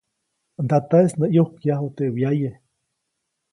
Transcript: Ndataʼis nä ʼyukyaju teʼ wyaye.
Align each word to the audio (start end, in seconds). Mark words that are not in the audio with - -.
Ndataʼis 0.63 1.13
nä 1.19 1.25
ʼyukyaju 1.31 1.87
teʼ 1.97 2.09
wyaye. 2.15 2.49